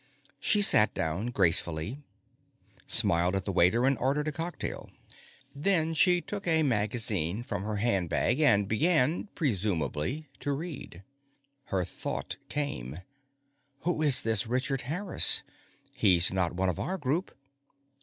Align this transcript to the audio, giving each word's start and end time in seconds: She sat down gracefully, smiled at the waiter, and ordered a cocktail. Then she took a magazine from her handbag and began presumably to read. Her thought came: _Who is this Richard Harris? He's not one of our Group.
She 0.39 0.63
sat 0.63 0.95
down 0.95 1.27
gracefully, 1.27 1.99
smiled 2.87 3.35
at 3.35 3.45
the 3.45 3.51
waiter, 3.51 3.85
and 3.85 3.95
ordered 3.99 4.27
a 4.27 4.31
cocktail. 4.31 4.89
Then 5.53 5.93
she 5.93 6.21
took 6.21 6.47
a 6.47 6.63
magazine 6.63 7.43
from 7.43 7.61
her 7.61 7.75
handbag 7.75 8.39
and 8.39 8.67
began 8.67 9.27
presumably 9.35 10.27
to 10.39 10.53
read. 10.53 11.03
Her 11.65 11.85
thought 11.85 12.37
came: 12.49 13.01
_Who 13.85 14.03
is 14.03 14.23
this 14.23 14.47
Richard 14.47 14.81
Harris? 14.89 15.43
He's 15.93 16.33
not 16.33 16.55
one 16.55 16.69
of 16.69 16.79
our 16.79 16.97
Group. 16.97 17.37